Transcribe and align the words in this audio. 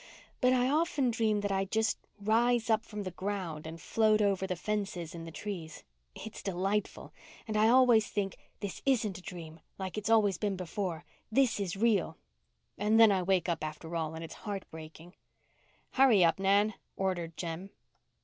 "But 0.41 0.51
I 0.51 0.67
often 0.67 1.11
dream 1.11 1.41
that 1.41 1.51
I 1.51 1.65
just 1.65 1.99
rise 2.19 2.71
up 2.71 2.83
from 2.87 3.03
the 3.03 3.11
ground 3.11 3.67
and 3.67 3.79
float 3.79 4.19
over 4.19 4.47
the 4.47 4.55
fences 4.55 5.13
and 5.13 5.27
the 5.27 5.31
trees. 5.31 5.83
It's 6.15 6.41
delightful—and 6.41 7.55
I 7.55 7.67
always 7.67 8.07
think, 8.07 8.35
'This 8.61 8.81
isn't 8.83 9.19
a 9.19 9.21
dream 9.21 9.59
like 9.77 9.99
it's 9.99 10.09
always 10.09 10.39
been 10.39 10.55
before. 10.55 11.05
This 11.31 11.59
is 11.59 11.77
real'—and 11.77 12.99
then 12.99 13.11
I 13.11 13.21
wake 13.21 13.47
up 13.47 13.63
after 13.63 13.95
all, 13.95 14.15
and 14.15 14.23
it's 14.23 14.33
heart 14.41 14.65
breaking." 14.71 15.13
"Hurry 15.91 16.25
up, 16.25 16.39
Nan," 16.39 16.73
ordered 16.97 17.37
Jem. 17.37 17.69